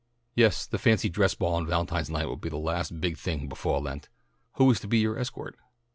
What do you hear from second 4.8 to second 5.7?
be your escort?"